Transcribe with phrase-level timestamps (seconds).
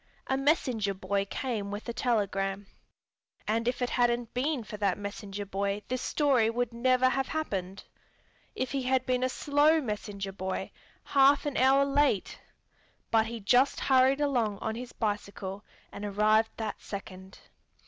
[0.25, 2.65] A messenger boy came with a telegram.
[3.47, 7.83] And if it hadn't been for that messenger boy this story would never have happened.
[8.55, 10.71] If he had been a slow messenger boy,
[11.03, 17.37] half an hour late...but he just hurried along on his bicycle and arrived that second.